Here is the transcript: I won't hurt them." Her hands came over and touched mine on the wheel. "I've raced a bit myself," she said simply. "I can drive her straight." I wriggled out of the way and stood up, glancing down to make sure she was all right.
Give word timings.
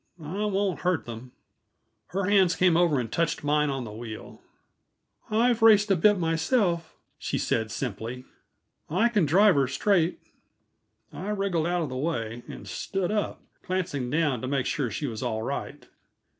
I 0.19 0.45
won't 0.45 0.79
hurt 0.79 1.05
them." 1.05 1.31
Her 2.07 2.23
hands 2.23 2.55
came 2.55 2.75
over 2.75 2.99
and 2.99 3.11
touched 3.11 3.43
mine 3.43 3.69
on 3.69 3.83
the 3.83 3.91
wheel. 3.91 4.41
"I've 5.29 5.61
raced 5.61 5.91
a 5.91 5.95
bit 5.95 6.17
myself," 6.17 6.95
she 7.19 7.37
said 7.37 7.69
simply. 7.69 8.25
"I 8.89 9.09
can 9.09 9.27
drive 9.27 9.53
her 9.53 9.67
straight." 9.67 10.19
I 11.13 11.29
wriggled 11.29 11.67
out 11.67 11.83
of 11.83 11.89
the 11.89 11.97
way 11.97 12.41
and 12.47 12.67
stood 12.67 13.11
up, 13.11 13.43
glancing 13.61 14.09
down 14.09 14.41
to 14.41 14.47
make 14.47 14.65
sure 14.65 14.89
she 14.89 15.05
was 15.05 15.21
all 15.21 15.43
right. 15.43 15.87